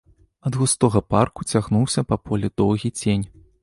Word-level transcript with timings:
Ад 0.49 0.55
густога 0.61 1.01
парку 1.15 1.47
цягнуўся 1.53 2.07
па 2.11 2.21
полі 2.27 2.55
доўгі 2.61 2.97
цень. 3.03 3.25